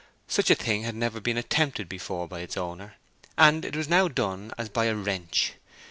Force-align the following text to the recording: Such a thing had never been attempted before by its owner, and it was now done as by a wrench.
Such 0.27 0.49
a 0.49 0.55
thing 0.55 0.81
had 0.81 0.95
never 0.95 1.19
been 1.21 1.37
attempted 1.37 1.87
before 1.87 2.27
by 2.27 2.39
its 2.39 2.57
owner, 2.57 2.95
and 3.37 3.63
it 3.63 3.75
was 3.75 3.87
now 3.87 4.07
done 4.07 4.51
as 4.57 4.67
by 4.67 4.85
a 4.85 4.95
wrench. 4.95 5.53